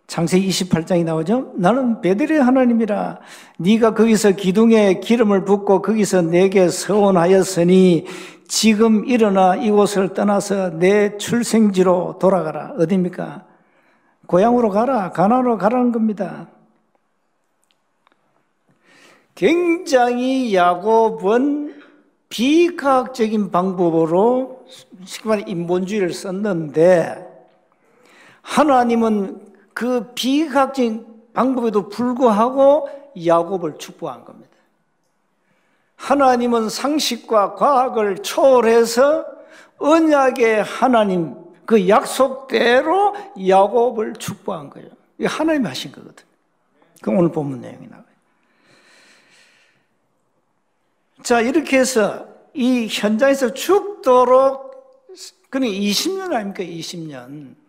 창세기 0.05 0.47
28장이 0.47 1.03
나오죠. 1.03 1.53
나는 1.55 2.01
베델의 2.01 2.39
하나님이라. 2.39 3.19
네가 3.57 3.95
거기서 3.95 4.33
기둥에 4.33 4.99
기름을 4.99 5.43
붓고 5.43 5.81
거기서 5.81 6.21
내게 6.21 6.69
서원하였으니 6.69 8.05
지금 8.47 9.05
일어나 9.07 9.55
이곳을 9.55 10.13
떠나서 10.13 10.77
내 10.77 11.17
출생지로 11.17 12.19
돌아가라. 12.19 12.75
어디입니까? 12.77 13.43
고향으로 14.27 14.69
가라. 14.69 15.09
가나로 15.09 15.57
가라는 15.57 15.91
겁니다. 15.91 16.47
굉장히 19.33 20.53
야곱은 20.53 21.81
비과학적인 22.29 23.49
방법으로 23.49 24.63
말해 25.25 25.43
인본주의를 25.47 26.13
썼는데 26.13 27.26
하나님은 28.47 29.45
그 29.73 30.13
비과학적인 30.15 31.05
방법에도 31.33 31.89
불구하고 31.89 32.89
야곱을 33.25 33.77
축복한 33.77 34.23
겁니다. 34.23 34.47
하나님은 35.97 36.69
상식과 36.69 37.55
과학을 37.55 38.23
초월해서 38.23 39.25
언약의 39.77 40.63
하나님 40.63 41.35
그 41.65 41.89
약속대로 41.89 43.15
야곱을 43.47 44.13
축복한 44.13 44.69
거예요. 44.69 44.89
이게 45.17 45.27
하나님이 45.27 45.67
하신 45.67 45.91
거거든요. 45.91 46.27
그 47.01 47.11
오늘 47.11 47.31
본문 47.31 47.61
내용이 47.61 47.87
나와요. 47.87 48.05
자, 51.21 51.41
이렇게 51.41 51.79
해서 51.79 52.27
이 52.53 52.87
현장에서 52.89 53.53
죽도록, 53.53 55.05
그러니까 55.49 55.77
20년 55.77 56.33
아닙니까? 56.33 56.63
20년. 56.63 57.66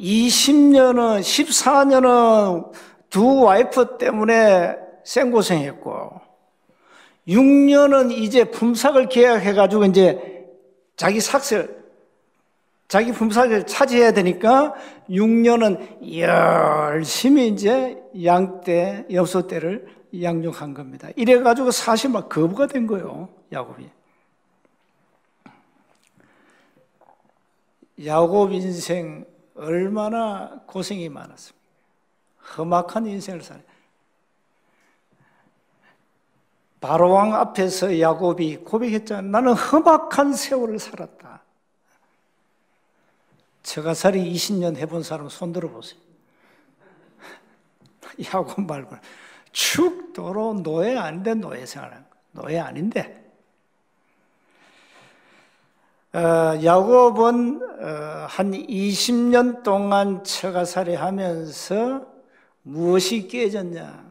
20년은, 0.00 1.20
14년은 1.20 2.72
두 3.10 3.42
와이프 3.42 3.98
때문에 3.98 4.76
생고생했고, 5.04 6.20
6년은 7.28 8.12
이제 8.12 8.44
품삯을 8.44 9.08
계약해가지고 9.08 9.84
이제 9.84 10.46
자기 10.96 11.20
삭슬, 11.20 11.80
자기 12.88 13.12
품삯을 13.12 13.66
차지해야 13.66 14.12
되니까 14.12 14.74
6년은 15.08 16.18
열심히 16.18 17.48
이제 17.48 18.02
양떼, 18.24 19.06
엽소떼를 19.12 19.86
양육한 20.20 20.74
겁니다. 20.74 21.08
이래가지고 21.14 21.70
사실 21.70 22.10
막 22.10 22.28
거부가 22.28 22.66
된 22.66 22.86
거예요, 22.86 23.28
야곱이. 23.52 23.88
야곱 28.04 28.52
인생 28.52 29.24
얼마나 29.60 30.60
고생이 30.66 31.08
많았습니까? 31.08 31.60
험악한 32.56 33.06
인생을 33.06 33.42
살. 33.42 33.62
바로왕 36.80 37.34
앞에서 37.34 38.00
야곱이 38.00 38.58
고백했잖아. 38.58 39.20
나는 39.20 39.52
험악한 39.52 40.32
세월을 40.32 40.78
살았다. 40.78 41.42
처가살이 43.62 44.32
20년 44.32 44.76
해본 44.76 45.02
사람 45.02 45.28
손 45.28 45.52
들어보세요. 45.52 46.00
야곱 48.32 48.62
말고 48.62 48.96
축도로 49.52 50.54
노예 50.62 50.96
아닌데 50.96 51.34
노예 51.34 51.66
생활하는 51.66 52.04
거 52.08 52.42
노예 52.42 52.58
아닌데. 52.60 53.19
어, 56.12 56.18
야곱은 56.64 57.62
어, 57.62 58.26
한 58.28 58.50
20년 58.50 59.62
동안 59.62 60.24
처가살이 60.24 60.94
하면서 60.94 62.04
무엇이 62.62 63.28
깨졌냐? 63.28 64.10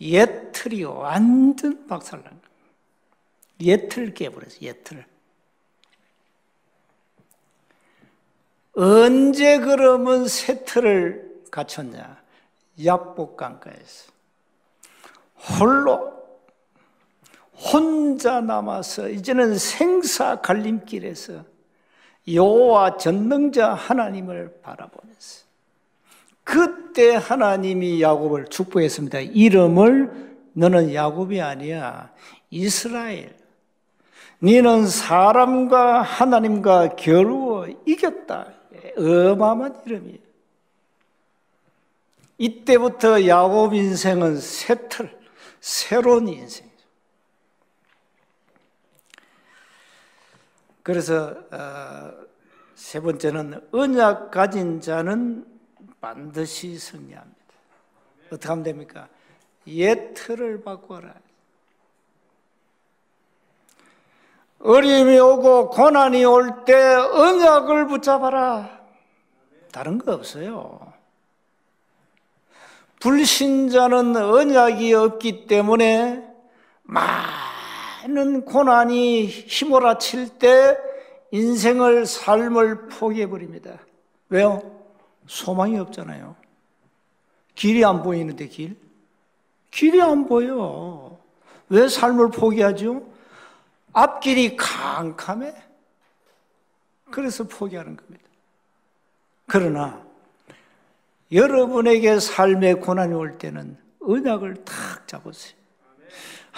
예틀이 0.00 0.84
완전 0.84 1.86
박살난 1.86 2.24
거예요. 2.24 2.42
예틀 3.60 4.12
깨버렸어요, 4.14 4.60
예틀. 4.60 5.06
언제 8.74 9.58
그러면 9.58 10.28
새 10.28 10.64
틀을 10.64 11.42
갖췄냐? 11.50 12.20
약복강가에서 12.84 14.12
홀로 15.58 16.17
혼자 17.58 18.40
남아서 18.40 19.08
이제는 19.08 19.58
생사 19.58 20.40
갈림길에서 20.40 21.44
여호와 22.32 22.96
전능자 22.98 23.74
하나님을 23.74 24.60
바라보면서 24.62 25.48
그때 26.44 27.14
하나님이 27.16 28.00
야곱을 28.00 28.46
축복했습니다. 28.46 29.20
이름을 29.20 30.36
너는 30.52 30.94
야곱이 30.94 31.40
아니야 31.40 32.12
이스라엘. 32.50 33.36
너는 34.38 34.86
사람과 34.86 36.02
하나님과 36.02 36.96
겨루어 36.96 37.66
이겼다. 37.84 38.52
어마어마한 38.96 39.82
이름이에요. 39.84 40.18
이때부터 42.38 43.26
야곱 43.26 43.74
인생은 43.74 44.38
새틀, 44.38 45.18
새로운 45.60 46.28
인생이죠. 46.28 46.68
그래서 50.88 51.36
어, 51.50 52.14
세 52.74 52.98
번째는 52.98 53.68
언약 53.72 54.30
가진 54.30 54.80
자는 54.80 55.44
반드시 56.00 56.78
승리합니다. 56.78 57.36
어떻게 58.28 58.48
하면 58.48 58.64
됩니까? 58.64 59.06
옛 59.66 60.14
틀을 60.14 60.62
바꿔라. 60.62 61.12
어림이 64.60 65.18
오고 65.18 65.68
고난이 65.68 66.24
올 66.24 66.64
때 66.64 66.72
언약을 66.72 67.88
붙잡아라. 67.88 68.80
다른 69.70 69.98
거 69.98 70.14
없어요. 70.14 70.90
불신자는 73.00 74.16
언약이 74.16 74.94
없기 74.94 75.46
때문에 75.48 76.26
많은 78.08 78.44
고난이 78.44 79.26
휘몰아칠 79.48 80.38
때 80.38 80.78
인생을 81.30 82.06
삶을 82.06 82.88
포기해 82.88 83.28
버립니다. 83.28 83.78
왜요? 84.30 84.62
소망이 85.26 85.78
없잖아요. 85.78 86.34
길이 87.54 87.84
안 87.84 88.02
보이는데 88.02 88.48
길? 88.48 88.76
길이 89.70 90.00
안 90.00 90.26
보여. 90.26 91.18
왜 91.68 91.88
삶을 91.88 92.30
포기하죠? 92.30 93.06
앞길이 93.92 94.56
캄캄해. 94.56 95.54
그래서 97.10 97.44
포기하는 97.44 97.96
겁니다. 97.96 98.24
그러나 99.46 100.02
여러분에게 101.30 102.20
삶의 102.20 102.80
고난이 102.80 103.14
올 103.14 103.36
때는 103.36 103.76
언약을 104.00 104.64
탁 104.64 105.06
잡으세요. 105.06 105.58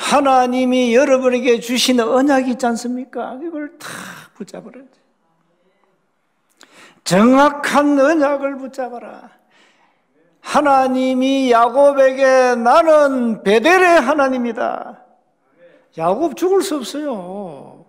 하나님이 0.00 0.94
여러분에게 0.94 1.60
주신 1.60 2.00
언약이 2.00 2.52
있지 2.52 2.64
않습니까? 2.66 3.38
이걸 3.42 3.78
탁 3.78 3.90
붙잡으라. 4.34 4.80
정확한 7.04 8.00
언약을 8.00 8.56
붙잡아라. 8.56 9.28
하나님이 10.40 11.50
야곱에게 11.52 12.54
나는 12.56 13.42
베델의 13.42 14.00
하나님이다. 14.00 15.04
야곱 15.98 16.36
죽을 16.36 16.62
수 16.62 16.76
없어요. 16.76 17.84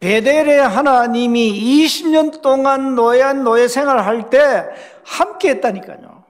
베델의 0.00 0.58
하나님이 0.58 1.84
20년 1.84 2.40
동안 2.40 2.94
노예 2.94 3.68
생활을 3.68 4.06
할때 4.06 4.68
함께 5.04 5.50
했다니까요. 5.50 6.21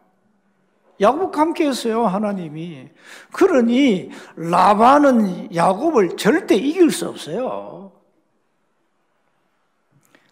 야곱 1.01 1.37
함께 1.37 1.67
했어요, 1.67 2.07
하나님이. 2.07 2.89
그러니 3.33 4.11
라반은 4.37 5.55
야곱을 5.55 6.17
절대 6.17 6.55
이길 6.55 6.91
수 6.91 7.09
없어요. 7.09 7.93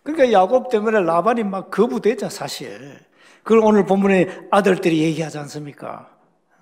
그러니까 0.03 0.33
야곱 0.33 0.71
때문에 0.71 1.01
라반이 1.01 1.45
막 1.45 1.71
거부되죠, 1.71 2.29
사실. 2.29 2.99
그걸 3.43 3.61
오늘 3.65 3.85
본문에 3.85 4.49
아들들이 4.51 5.03
얘기하지 5.03 5.39
않습니까? 5.39 6.11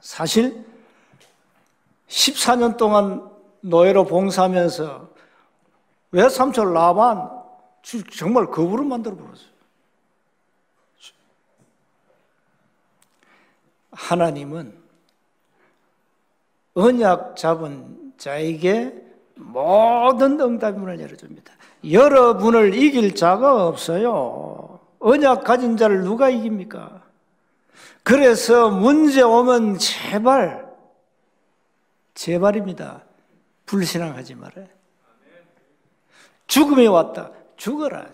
사실 0.00 0.64
14년 2.08 2.76
동안 2.76 3.28
노예로 3.60 4.04
봉사하면서 4.04 5.08
왜 6.12 6.28
삼촌 6.28 6.72
라반 6.72 7.28
정말 8.12 8.46
거부를 8.46 8.84
만들어 8.84 9.16
버렸어요. 9.16 9.57
하나님은 13.90 14.74
언약 16.74 17.36
잡은 17.36 18.12
자에게 18.18 18.94
모든 19.34 20.40
응답의 20.40 20.78
문을 20.78 21.00
열어줍니다. 21.00 21.52
여러분을 21.90 22.74
이길 22.74 23.14
자가 23.14 23.66
없어요. 23.66 24.80
언약 24.98 25.44
가진 25.44 25.76
자를 25.76 26.02
누가 26.02 26.28
이깁니까? 26.28 27.02
그래서 28.02 28.70
문제 28.70 29.22
오면 29.22 29.78
제발, 29.78 30.66
제발입니다. 32.14 33.02
불신앙하지 33.66 34.34
말아요. 34.34 34.66
죽음이 36.46 36.86
왔다. 36.86 37.30
죽어라. 37.56 38.06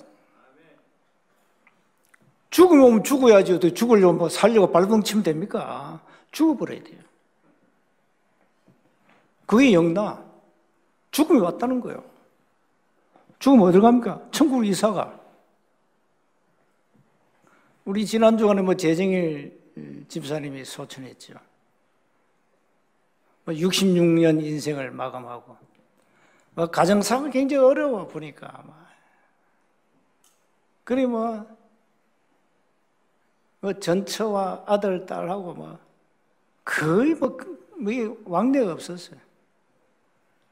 오면 2.62 3.04
죽어야지. 3.04 3.58
죽으려면 3.74 4.18
뭐 4.18 4.28
살려고 4.28 4.70
발동 4.70 5.02
치면 5.02 5.24
됩니까? 5.24 6.00
죽어버려야 6.30 6.82
돼요. 6.82 7.00
그게 9.46 9.72
영나. 9.72 10.24
죽음이 11.10 11.40
왔다는 11.40 11.80
거예요. 11.80 12.04
죽으면 13.38 13.68
어디 13.68 13.78
갑니까? 13.78 14.22
천국으로 14.30 14.64
이사가. 14.64 15.20
우리 17.84 18.06
지난 18.06 18.38
주간에 18.38 18.62
뭐 18.62 18.74
재정일 18.74 19.60
집사님이 20.08 20.64
소천했죠. 20.64 21.34
66년 23.46 24.34
뭐 24.34 24.42
인생을 24.42 24.90
마감하고 24.90 25.56
뭐 26.54 26.66
가정상은 26.66 27.30
굉장히 27.30 27.62
어려워 27.62 28.06
보니까 28.06 28.64
그리 30.84 31.06
뭐, 31.06 31.46
뭐 33.64 33.72
전처와 33.72 34.64
아들 34.66 35.06
딸하고 35.06 35.54
뭐 35.54 35.78
거의 36.66 37.14
뭐, 37.14 37.38
뭐 37.78 37.92
왕래가 38.26 38.70
없었어요. 38.74 39.18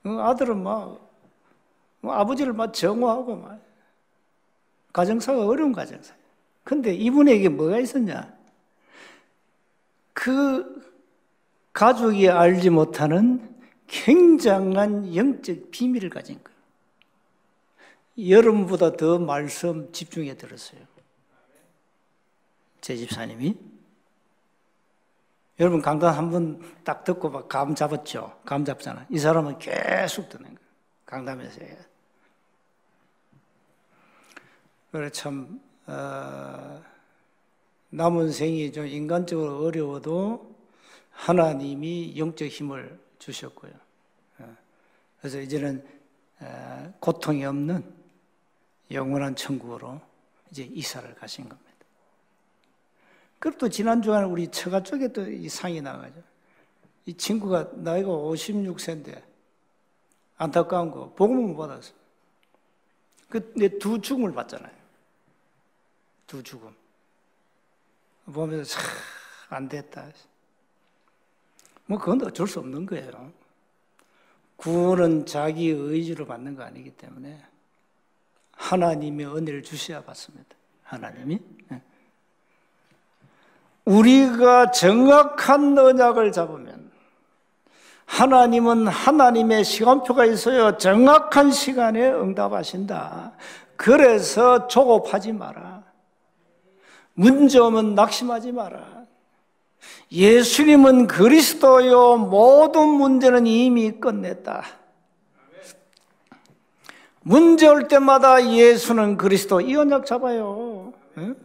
어, 0.05 0.09
아들은 0.09 0.63
막, 0.63 0.99
뭐 2.01 2.15
아버지를 2.15 2.55
막 2.55 2.73
정오하고 2.73 3.37
막 3.37 3.61
가정사가 4.95 5.47
어려운 5.47 5.73
가정사. 5.73 6.15
근데 6.65 6.95
이분에게 6.95 7.51
뭐가 7.51 7.81
있었냐? 7.81 8.35
그 10.15 10.83
가족이 11.75 12.31
알지 12.31 12.71
못하는 12.71 13.55
굉장한 13.89 15.15
영적 15.15 15.71
비밀을 15.71 16.09
가진 16.09 16.41
거예요. 16.43 16.59
여러분보다 18.31 18.97
더 18.97 19.19
말씀 19.19 19.93
집중해 19.93 20.39
들었어요. 20.39 20.92
제 22.83 22.97
집사님이. 22.97 23.57
여러분 25.61 25.81
강단 25.81 26.15
한 26.15 26.31
번 26.31 26.61
딱 26.85 27.05
듣고 27.05 27.31
막 27.31 27.49
감 27.49 27.75
잡았죠? 27.75 28.41
감 28.45 28.65
잡잖아. 28.65 29.07
이 29.09 29.19
사람은 29.19 29.59
계속 29.59 30.29
듣는 30.29 30.45
거예요. 30.45 30.59
강담에서. 31.07 31.61
그래 34.91 35.09
참 35.11 35.61
어, 35.87 36.83
남은 37.91 38.33
생이 38.33 38.73
좀 38.73 38.87
인간적으로 38.87 39.65
어려워도 39.65 40.55
하나님이 41.11 42.19
영적 42.19 42.49
힘을 42.49 42.99
주셨고요. 43.19 43.73
어, 44.39 44.57
그래서 45.21 45.41
이제는 45.41 45.87
어, 46.41 46.95
고통이 46.99 47.45
없는 47.45 47.85
영원한 48.91 49.37
천국으로 49.37 50.01
이제 50.51 50.65
이사를 50.65 51.15
가신 51.15 51.49
겁니다. 51.49 51.62
그리고 53.43 53.59
또 53.59 53.69
지난 53.69 54.01
주간에 54.01 54.25
우리 54.25 54.47
처가 54.47 54.85
쪽에 54.85 55.09
또 55.09 55.27
이 55.27 55.49
상이 55.49 55.81
나가죠. 55.81 56.23
이 57.07 57.15
친구가 57.15 57.73
나이가 57.75 58.09
56세인데 58.09 59.21
안타까운 60.37 60.93
거 60.93 61.13
복음을 61.15 61.49
못 61.49 61.57
받았어. 61.57 61.93
그내 63.29 63.69
두 63.81 64.01
죽음을 64.01 64.33
봤잖아요. 64.33 64.73
두 66.29 66.41
죽음. 66.41 66.73
보면서 68.27 68.79
참안 69.49 69.69
됐다. 69.69 70.09
뭐 71.87 71.99
그건 71.99 72.25
어쩔 72.25 72.47
수 72.47 72.61
없는 72.61 72.87
거예요. 72.87 73.33
구원은 74.55 75.27
자기 75.27 75.67
의지로 75.71 76.27
받는 76.27 76.55
거 76.55 76.63
아니기 76.63 76.93
때문에 76.93 77.45
하나님의 78.53 79.27
은혜를 79.27 79.65
주셔야 79.65 80.05
받습니다. 80.05 80.55
하나님이. 80.85 81.41
예. 81.73 81.83
우리가 83.85 84.71
정확한 84.71 85.77
언약을 85.77 86.33
잡으면 86.33 86.91
하나님은 88.07 88.89
하나님의 88.89 89.65
시간표가 89.65 90.27
있어요. 90.27 90.77
정확한 90.77 91.51
시간에 91.51 92.13
응답하신다. 92.13 93.33
그래서 93.77 94.69
조급하지 94.69 95.33
마라. 95.33 95.83
문제 97.15 97.59
오면 97.59 97.95
낙심하지 97.95 98.53
마라. 98.53 99.03
예수님은 100.11 101.07
그리스도요. 101.07 102.19
모든 102.19 102.89
문제는 102.89 103.47
이미 103.47 103.93
끝냈다. 103.93 104.63
문제 107.23 107.67
올 107.67 107.89
때마다 107.89 108.47
예수는 108.47 109.17
그리스도 109.17 109.61
이 109.61 109.75
언약 109.75 110.07
잡아요. 110.07 110.93
응? 111.19 111.37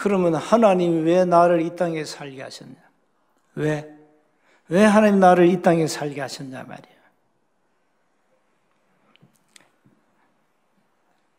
그러면 0.00 0.34
하나님이 0.34 1.02
왜 1.02 1.26
나를 1.26 1.60
이 1.60 1.76
땅에 1.76 2.06
살게 2.06 2.40
하셨냐? 2.40 2.74
왜? 3.56 3.94
왜 4.68 4.82
하나님 4.82 5.20
나를 5.20 5.46
이 5.50 5.60
땅에 5.60 5.86
살게 5.86 6.22
하셨냐 6.22 6.62
말이야. 6.62 6.94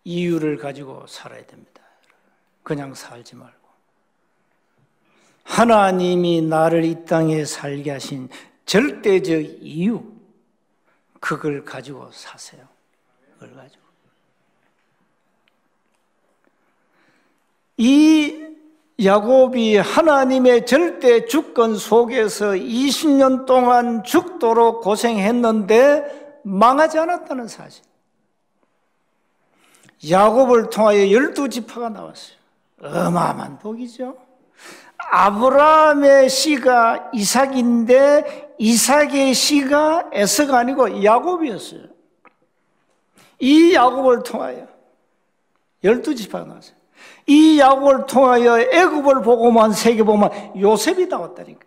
이유를 0.03 0.57
가지고 0.57 1.07
살아야 1.07 1.43
됩니다. 1.47 1.81
그냥 2.61 2.93
살지 2.93 3.35
말고. 3.35 3.57
하나님이 5.43 6.43
나를 6.43 6.85
이 6.85 7.03
땅에 7.05 7.45
살게 7.45 7.89
하신 7.89 8.29
절대적 8.67 9.41
이유, 9.63 10.03
그걸 11.19 11.65
가지고 11.65 12.11
사세요. 12.11 12.67
그걸 13.33 13.55
가지고. 13.55 13.81
이 17.77 18.50
야곱이 19.03 19.77
하나님의 19.77 20.65
절대 20.65 21.25
주권 21.25 21.75
속에서 21.75 22.51
20년 22.51 23.45
동안 23.45 24.03
죽도록 24.03 24.81
고생했는데 24.81 26.41
망하지 26.43 26.99
않았다는 26.99 27.47
사실. 27.47 27.83
야곱을 30.09 30.69
통하여 30.69 31.11
열두 31.11 31.49
지파가 31.49 31.89
나왔어요. 31.89 32.37
어마어마한 32.81 33.59
복이죠. 33.59 34.17
아브라함의 34.97 36.29
씨가 36.29 37.11
이삭인데 37.13 38.55
이삭의 38.59 39.33
씨가 39.33 40.09
에서가 40.13 40.59
아니고 40.59 41.03
야곱이었어요. 41.03 41.81
이 43.39 43.73
야곱을 43.73 44.23
통하여 44.23 44.67
열두 45.83 46.15
지파가 46.15 46.45
나왔어요. 46.45 46.80
이 47.27 47.59
야곱을 47.59 48.05
통하여 48.07 48.59
애굽을 48.59 49.21
보고만 49.21 49.73
세계 49.73 50.03
보면 50.03 50.59
요셉이 50.59 51.07
나왔다니까. 51.07 51.65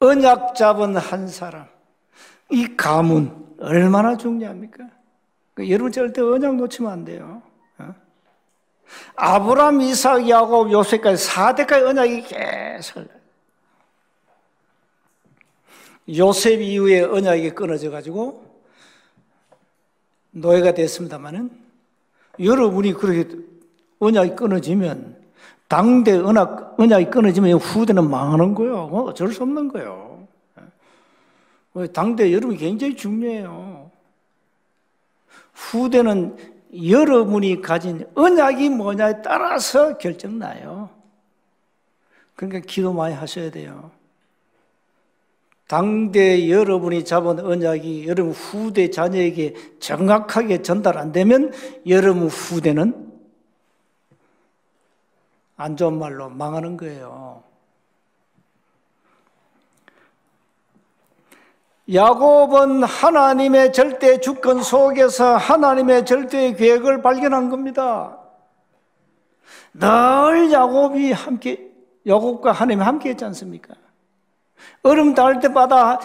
언약 0.00 0.54
잡은 0.54 0.96
한 0.96 1.28
사람, 1.28 1.66
이 2.50 2.74
가문 2.76 3.54
얼마나 3.60 4.16
중요합니까? 4.16 4.84
그 5.54 5.68
여러분 5.68 5.92
절대 5.92 6.22
언약 6.22 6.56
놓치면 6.56 6.90
안 6.90 7.04
돼요. 7.04 7.42
어? 7.78 7.94
아브라함, 9.16 9.82
이삭, 9.82 10.28
야곱, 10.28 10.72
요셉까지 10.72 11.28
4대까지 11.28 11.86
언약이 11.86 12.22
계속 12.22 13.06
요셉 16.16 16.60
이후에 16.60 17.02
언약이 17.02 17.50
끊어져 17.50 17.90
가지고 17.90 18.50
노예가 20.30 20.72
됐습니다만은 20.72 21.59
여러분이 22.42 22.94
그렇게 22.94 23.28
언약이 23.98 24.36
끊어지면 24.36 25.16
당대 25.68 26.16
언약, 26.16 26.80
언약이 26.80 27.10
끊어지면 27.10 27.58
후대는 27.58 28.10
망하는 28.10 28.54
거예요. 28.54 28.88
뭐 28.88 29.04
어쩔 29.04 29.32
수 29.32 29.42
없는 29.42 29.68
거예요. 29.68 30.26
어, 31.74 31.86
당대 31.92 32.32
여러분이 32.32 32.58
굉장히 32.58 32.96
중요해요. 32.96 33.90
후대는 35.52 36.36
여러분이 36.84 37.60
가진 37.60 38.06
언약이 38.14 38.70
뭐냐에 38.70 39.22
따라서 39.22 39.98
결정나요. 39.98 40.88
그러니까 42.34 42.60
기도 42.66 42.92
많이 42.92 43.14
하셔야 43.14 43.50
돼요. 43.50 43.90
당대 45.70 46.50
여러분이 46.50 47.04
잡은 47.04 47.38
언약이 47.38 48.08
여러분 48.08 48.32
후대 48.32 48.90
자녀에게 48.90 49.54
정확하게 49.78 50.62
전달 50.62 50.98
안 50.98 51.12
되면 51.12 51.52
여러분 51.86 52.26
후대는 52.26 53.12
안 55.56 55.76
좋은 55.76 55.96
말로 55.96 56.28
망하는 56.28 56.76
거예요. 56.76 57.44
야곱은 61.92 62.82
하나님의 62.82 63.72
절대 63.72 64.18
주권 64.18 64.64
속에서 64.64 65.36
하나님의 65.36 66.04
절대 66.04 66.52
계획을 66.52 67.00
발견한 67.00 67.48
겁니다. 67.48 68.18
늘 69.74 70.50
야곱이 70.50 71.12
함께, 71.12 71.70
야곱과 72.08 72.50
하나님 72.50 72.82
함께 72.82 73.10
했지 73.10 73.24
않습니까? 73.24 73.79
얼음 74.82 75.14
닿을 75.14 75.40
때마다 75.40 76.00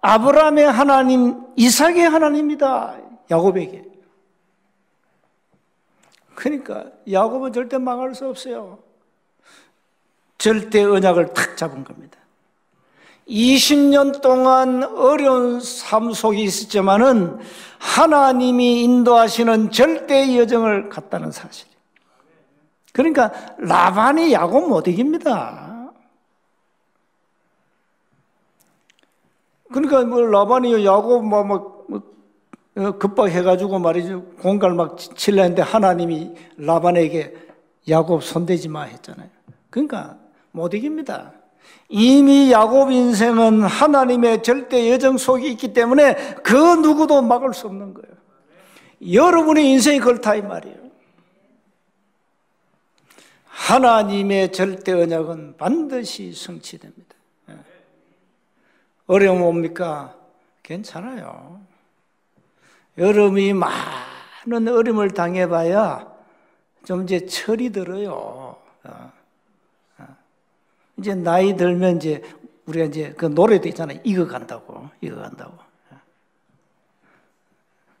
아브라함의 0.00 0.70
하나님, 0.70 1.42
이삭의 1.56 2.08
하나님입니다. 2.08 2.96
야곱에게. 3.30 3.84
그러니까 6.34 6.86
야곱은 7.10 7.52
절대 7.52 7.76
망할 7.78 8.14
수 8.14 8.26
없어요. 8.26 8.78
절대 10.38 10.82
언약을 10.82 11.34
탁 11.34 11.56
잡은 11.56 11.84
겁니다. 11.84 12.18
20년 13.28 14.22
동안 14.22 14.82
어려운 14.82 15.60
삶 15.60 16.12
속에 16.12 16.38
있었지만은 16.42 17.38
하나님이 17.78 18.82
인도하시는 18.82 19.70
절대 19.70 20.36
여정을 20.36 20.88
갔다는 20.88 21.30
사실. 21.30 21.68
그러니까 22.92 23.30
라반이 23.58 24.32
야곱 24.32 24.68
못 24.68 24.88
이깁니다. 24.88 25.69
그러니까 29.72 30.04
뭐 30.04 30.20
라반이 30.22 30.84
야곱 30.84 31.24
뭐, 31.24 31.44
뭐, 31.44 31.86
뭐 31.88 32.98
급박해가지고 32.98 33.78
말이죠 33.78 34.22
공갈 34.42 34.74
막 34.74 34.96
칠려 34.98 35.42
했는데 35.42 35.62
하나님이 35.62 36.34
라반에게 36.56 37.34
야곱 37.88 38.24
손대지 38.24 38.68
마 38.68 38.82
했잖아요. 38.82 39.28
그러니까 39.70 40.16
못 40.52 40.74
이깁니다. 40.74 41.32
이미 41.88 42.52
야곱 42.52 42.90
인생은 42.90 43.62
하나님의 43.62 44.42
절대 44.42 44.90
여정 44.92 45.18
속에 45.18 45.48
있기 45.48 45.72
때문에 45.72 46.14
그 46.42 46.54
누구도 46.54 47.22
막을 47.22 47.54
수 47.54 47.66
없는 47.66 47.94
거예요. 47.94 48.10
여러분의 49.12 49.66
인생이 49.66 49.98
그렇다 49.98 50.34
이 50.34 50.42
말이에요. 50.42 50.78
하나님의 53.46 54.52
절대 54.52 54.92
언약은 54.92 55.56
반드시 55.56 56.32
성취됩니다. 56.32 57.19
예. 59.10 59.14
어려움 59.14 59.42
옵니까? 59.42 60.16
괜찮아요. 60.62 61.60
여러분이 62.96 63.54
많은 63.54 64.68
어려움을 64.68 65.10
당해봐야 65.10 66.10
좀 66.84 67.02
이제 67.02 67.26
철이 67.26 67.70
들어요. 67.70 68.56
어. 68.84 69.12
이제 70.96 71.14
나이 71.14 71.56
들면 71.56 71.96
이제 71.96 72.22
우리가 72.66 72.84
이제 72.86 73.12
그 73.14 73.26
노래도 73.26 73.68
있잖아요. 73.68 73.98
이거 74.04 74.26
간다고, 74.26 74.88
이거 75.00 75.16
간다고. 75.16 75.58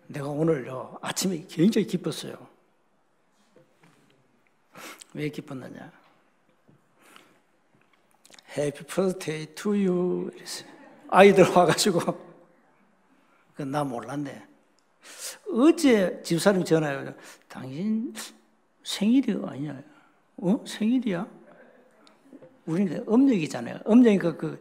내가 0.06 0.28
오늘요 0.28 0.98
아침에 1.00 1.44
굉장히 1.48 1.86
기뻤어요. 1.86 2.34
왜 5.14 5.28
기뻤느냐? 5.28 5.90
Happy 8.56 8.84
birthday 8.86 9.46
to 9.54 9.72
you. 9.72 10.30
이랬어요. 10.34 10.79
아이들 11.10 11.44
와가지고 11.44 12.00
그나 13.54 13.84
몰랐네. 13.84 14.46
어제 15.52 16.22
집사님 16.22 16.64
전화해요. 16.64 17.14
당신 17.48 18.14
생일이 18.84 19.38
아니야. 19.44 19.82
어? 20.38 20.64
생일이야? 20.66 21.26
우리는 22.66 23.04
음력이잖아요. 23.08 23.80
음력이니까 23.88 24.36
그 24.36 24.60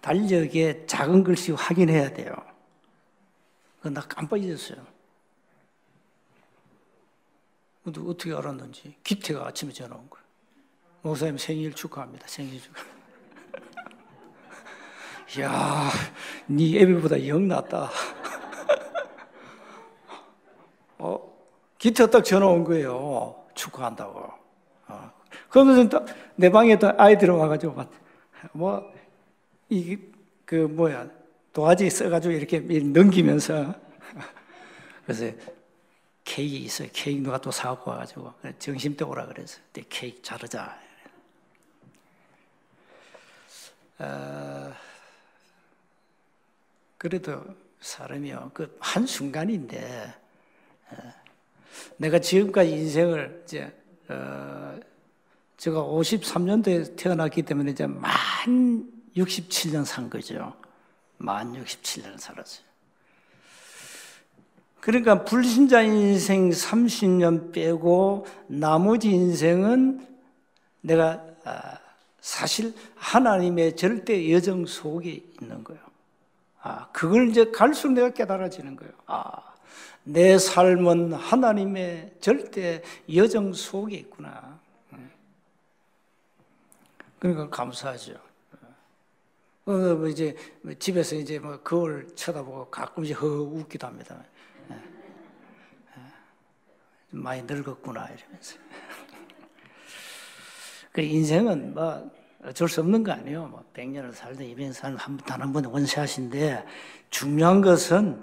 달력에 0.00 0.84
작은 0.86 1.24
글씨 1.24 1.52
확인해야 1.52 2.12
돼요. 2.12 2.34
그나 3.80 4.00
깜빡 4.02 4.42
잊었어요. 4.42 4.84
근데 7.82 8.00
어떻게 8.00 8.32
알았는지 8.32 8.94
기태가 9.02 9.48
아침에 9.48 9.72
전화 9.72 9.96
온 9.96 10.08
거예요. 10.08 10.24
목사님 11.02 11.38
생일 11.38 11.72
축하합니다. 11.72 12.28
생일 12.28 12.60
축하. 12.60 12.91
야, 15.40 15.90
네 16.46 16.80
애비보다 16.80 17.26
영 17.26 17.48
낫다. 17.48 17.90
어, 20.98 21.32
기태가 21.78 22.10
딱 22.10 22.22
전화 22.22 22.46
온 22.46 22.64
거예요. 22.64 23.42
축하한다고. 23.54 24.30
어. 24.88 25.10
그러면서 25.48 26.04
내 26.36 26.50
방에 26.50 26.78
또 26.78 26.92
아이들 26.98 27.30
와가지고 27.30 27.82
뭐 28.52 28.92
이게 29.70 29.98
그 30.44 30.54
뭐야 30.54 31.08
도화지 31.52 31.88
써가지고 31.88 32.34
이렇게 32.34 32.60
넘기면서 32.60 33.74
그래서 35.04 35.34
케이크 36.24 36.56
있어요. 36.56 36.88
케이크 36.92 37.22
누가 37.22 37.38
또 37.38 37.50
사갖고 37.50 37.90
와가지고 37.90 38.32
정심 38.58 38.96
때 38.96 39.04
오라 39.04 39.26
그래서 39.26 39.60
내 39.72 39.82
케이크 39.88 40.20
자르자. 40.20 40.78
어, 43.98 44.41
그래도 47.02 47.42
사람이요 47.80 48.52
그 48.54 48.76
한 48.78 49.04
순간인데 49.06 50.14
어, 50.90 50.96
내가 51.96 52.20
지금까지 52.20 52.70
인생을 52.70 53.42
이제 53.44 53.72
어, 54.08 54.78
제가 55.56 55.82
53년도에 55.82 56.94
태어났기 56.96 57.42
때문에 57.42 57.72
이제 57.72 57.88
만 57.88 58.88
67년 59.16 59.84
산 59.84 60.08
거죠. 60.08 60.54
만 61.16 61.52
67년 61.54 62.20
살았어요. 62.20 62.64
그러니까 64.80 65.24
불신자 65.24 65.82
인생 65.82 66.50
30년 66.50 67.52
빼고 67.52 68.26
나머지 68.46 69.10
인생은 69.10 70.06
내가 70.82 71.20
아, 71.42 71.78
사실 72.20 72.72
하나님의 72.94 73.74
절대 73.74 74.32
여정 74.32 74.66
속에 74.66 75.10
있는 75.40 75.64
거예요. 75.64 75.91
아, 76.62 76.88
그걸 76.92 77.28
이제 77.28 77.50
갈수록 77.50 77.92
내가 77.92 78.10
깨달아지는 78.10 78.76
거예요. 78.76 78.92
아, 79.06 79.52
내 80.04 80.38
삶은 80.38 81.12
하나님의 81.12 82.14
절대 82.20 82.82
여정 83.12 83.52
속에 83.52 83.96
있구나. 83.96 84.60
그러니까 87.18 87.50
감사하죠. 87.50 88.14
어, 89.64 89.72
뭐 89.72 90.08
이제 90.08 90.34
뭐 90.60 90.74
집에서 90.74 91.14
이제 91.14 91.38
뭐 91.38 91.60
거울 91.60 92.08
쳐다보고 92.16 92.68
가끔씩 92.68 93.22
허 93.22 93.26
웃기도 93.26 93.86
합니다. 93.86 94.20
예. 94.70 94.74
예. 94.74 94.80
많이 97.10 97.42
늙었구나 97.42 98.08
이러면서. 98.08 98.56
그 100.90 101.00
인생은 101.00 101.74
뭐 101.74 102.10
어쩔 102.44 102.68
수 102.68 102.80
없는 102.80 103.04
거 103.04 103.12
아니에요. 103.12 103.46
뭐 103.46 103.64
100년을 103.74 104.12
살든 104.12 104.46
200년 104.54 104.72
살든 104.72 105.16
단한 105.18 105.52
번에 105.52 105.68
원세하신데 105.68 106.64
중요한 107.10 107.60
것은 107.60 108.22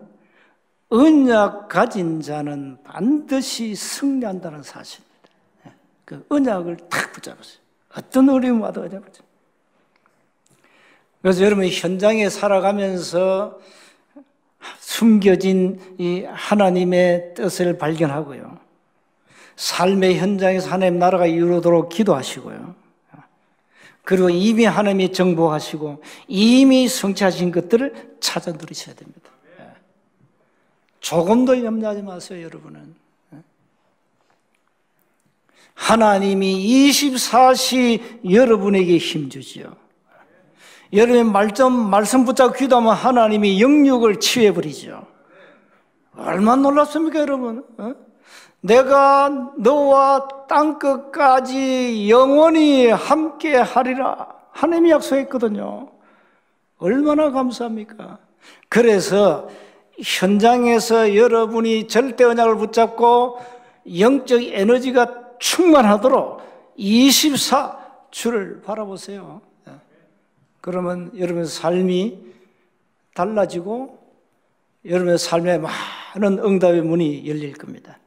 언약 0.89 1.69
가진 1.69 2.19
자는 2.21 2.77
반드시 2.83 3.75
승리한다는 3.75 4.63
사실입니다. 4.63 5.29
예. 5.67 5.71
그 6.03 6.25
언약을 6.29 6.77
탁 6.89 7.13
붙잡으세요. 7.13 7.59
어떤 7.95 8.29
어려움 8.29 8.61
와도 8.61 8.81
어렵죠. 8.81 9.23
그래서 11.21 11.43
여러분 11.43 11.67
현장에 11.67 12.29
살아가면서 12.29 13.59
숨겨진 14.79 15.95
이 15.97 16.23
하나님의 16.23 17.33
뜻을 17.35 17.77
발견하고요. 17.77 18.57
삶의 19.55 20.17
현장에서 20.17 20.71
하나님 20.71 20.99
나라가 20.99 21.25
이루어도록 21.25 21.89
기도하시고요. 21.89 22.75
그리고 24.09 24.27
이미 24.31 24.65
하나님이 24.65 25.13
정복하시고 25.13 26.01
이미 26.27 26.87
성취하신 26.87 27.51
것들을 27.51 28.15
찾아 28.19 28.51
들으셔야 28.51 28.95
됩니다. 28.95 29.29
조금도 30.99 31.63
염려하지 31.63 32.01
마세요, 32.01 32.43
여러분은. 32.43 32.95
하나님이 35.75 36.89
24시 36.89 38.31
여러분에게 38.33 38.97
힘주지요. 38.97 39.75
여러분 40.93 41.31
말씀, 41.31 41.71
말씀 41.71 42.25
붙잡고 42.25 42.53
기도하면 42.53 42.95
하나님이 42.95 43.61
영육을 43.61 44.19
치유해버리죠. 44.19 45.05
얼마나 46.15 46.63
놀랍습니까, 46.63 47.19
여러분? 47.19 47.63
어? 47.77 47.93
내가 48.61 49.29
너와 49.57 50.27
땅 50.47 50.79
끝까지 50.79 52.09
영원히 52.09 52.87
함께 52.87 53.55
하리라. 53.55 54.27
하나님이 54.51 54.91
약속했거든요. 54.91 55.89
얼마나 56.77 57.31
감사합니까? 57.31 58.19
그래서 58.67 59.49
현장에서 60.01 61.15
여러분이 61.15 61.87
절대 61.87 62.23
언약을 62.23 62.57
붙잡고 62.57 63.39
영적 63.99 64.43
에너지가 64.43 65.37
충만하도록 65.39 66.41
24 66.75 67.77
주를 68.11 68.61
바라보세요. 68.61 69.41
그러면 70.61 71.11
여러분의 71.17 71.47
삶이 71.47 72.19
달라지고 73.13 73.97
여러분의 74.85 75.17
삶에 75.17 75.57
많은 75.57 76.39
응답의 76.39 76.81
문이 76.81 77.27
열릴 77.27 77.53
겁니다. 77.53 77.97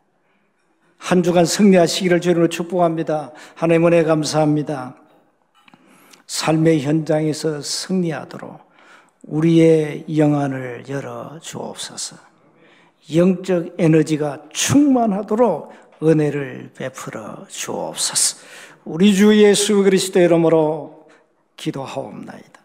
한 1.02 1.24
주간 1.24 1.44
승리하시기를 1.44 2.20
주님으로 2.20 2.48
축복합니다. 2.48 3.32
하나님 3.56 3.86
은혜 3.88 4.04
감사합니다. 4.04 4.94
삶의 6.28 6.82
현장에서 6.82 7.60
승리하도록 7.60 8.60
우리의 9.24 10.04
영안을 10.16 10.84
열어 10.88 11.40
주옵소서. 11.40 12.16
영적 13.16 13.74
에너지가 13.78 14.44
충만하도록 14.52 15.72
은혜를 16.04 16.70
베풀어 16.76 17.46
주옵소서. 17.48 18.36
우리 18.84 19.12
주 19.12 19.36
예수 19.42 19.82
그리스도 19.82 20.20
이름으로 20.20 21.08
기도하옵나이다. 21.56 22.61